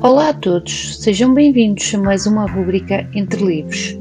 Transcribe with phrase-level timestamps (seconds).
[0.00, 3.96] Olá a todos, sejam bem-vindos a mais uma rubrica Entre Livros.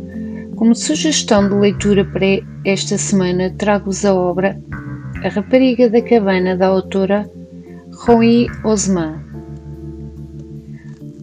[0.56, 2.26] Como sugestão de leitura para
[2.65, 4.60] esta semana, trago-vos a obra
[5.24, 7.29] A Rapariga da Cabana, da autora
[8.06, 9.24] Rui Osman.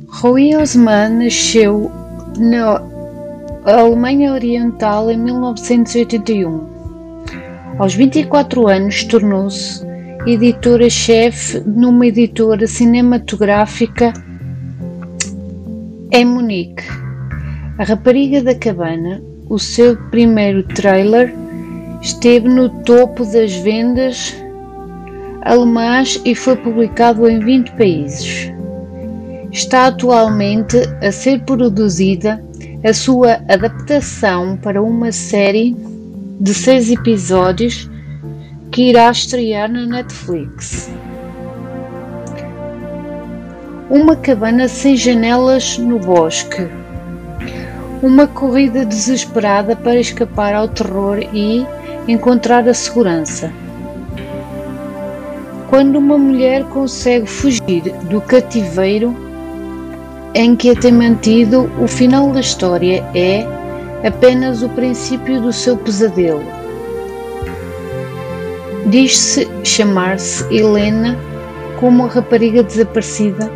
[0.09, 1.91] Rui Osman nasceu
[2.39, 2.81] na
[3.65, 6.67] Alemanha Oriental em 1981.
[7.79, 9.88] Aos 24 anos tornou-se
[10.29, 14.13] editora-chefe numa editora cinematográfica
[16.13, 16.85] em Munique.
[17.79, 21.35] A Rapariga da Cabana, o seu primeiro trailer,
[22.03, 24.37] esteve no topo das vendas
[25.41, 28.53] alemãs e foi publicado em 20 países.
[29.51, 32.45] Está atualmente a ser produzida
[32.85, 35.75] a sua adaptação para uma série
[36.39, 37.89] de seis episódios
[38.79, 40.89] que irá estrear na Netflix.
[43.91, 46.69] Uma cabana sem janelas no bosque.
[48.01, 51.67] Uma corrida desesperada para escapar ao terror e
[52.07, 53.53] encontrar a segurança.
[55.69, 59.13] Quando uma mulher consegue fugir do cativeiro
[60.37, 63.45] em que a tem mantido, o final da história é
[64.07, 66.68] apenas o princípio do seu pesadelo.
[68.87, 71.17] Diz-se chamar-se Helena
[71.79, 73.51] como a rapariga desaparecida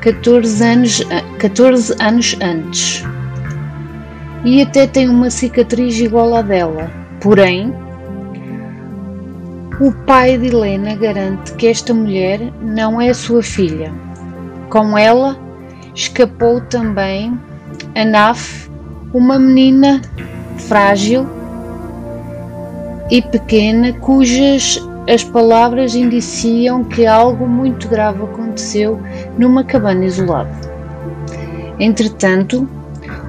[0.00, 1.02] 14 anos,
[1.38, 3.04] 14 anos antes.
[4.44, 6.90] E até tem uma cicatriz igual à dela.
[7.20, 7.74] Porém,
[9.80, 13.92] o pai de Helena garante que esta mulher não é sua filha.
[14.70, 15.36] Com ela
[15.94, 17.36] escapou também
[17.94, 18.70] a Naf,
[19.12, 20.00] uma menina
[20.68, 21.35] frágil
[23.10, 29.00] e pequena cujas as palavras indiciam que algo muito grave aconteceu
[29.38, 30.50] numa cabana isolada.
[31.78, 32.68] Entretanto,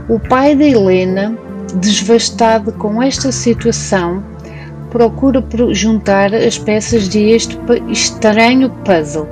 [0.09, 1.37] o pai da Helena,
[1.75, 4.23] desvastado com esta situação,
[4.89, 7.59] procura juntar as peças de este
[7.89, 9.27] estranho puzzle.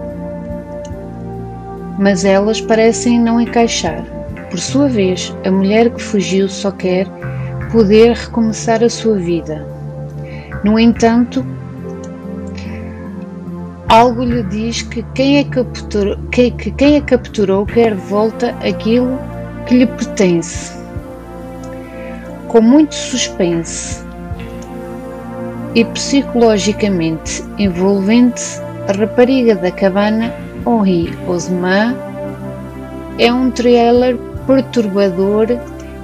[1.97, 4.03] Mas elas parecem não encaixar.
[4.50, 7.08] Por sua vez, a mulher que fugiu só quer
[7.72, 9.75] poder recomeçar a sua vida.
[10.66, 11.46] No entanto,
[13.88, 18.50] Algo lhe diz que quem a capturou, que, que quem a capturou quer de volta
[18.68, 19.20] aquilo
[19.68, 20.76] que lhe pertence.
[22.48, 24.03] Com muito suspense
[25.76, 28.42] e psicologicamente envolvente,
[28.88, 30.34] a rapariga da cabana,
[30.66, 31.96] Henri Osman,
[33.20, 35.46] é um trailer perturbador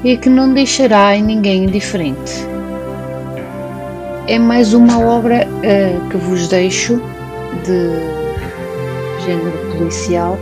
[0.03, 2.50] e que não deixará ninguém indiferente.
[4.27, 7.01] É mais uma obra uh, que vos deixo
[7.65, 10.37] de género policial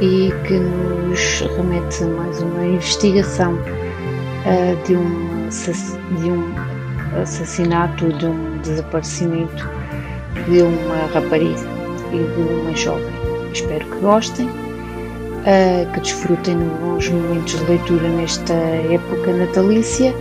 [0.00, 5.48] e que nos remete a mais uma investigação uh, de, um
[6.22, 9.68] de um assassinato, de um desaparecimento
[10.48, 11.60] de uma rapariga
[12.12, 13.12] e de uma jovem.
[13.52, 20.14] Espero que gostem, uh, que desfrutem nos momentos de leitura nesta época natalícia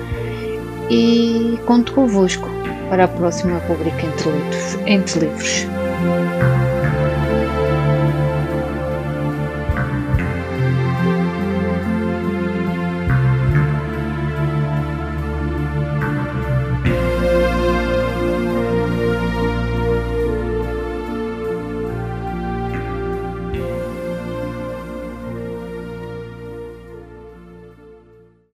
[0.90, 2.50] e conto convosco
[2.90, 4.78] para a próxima rubrica entre livros.
[4.86, 6.59] Entre livros.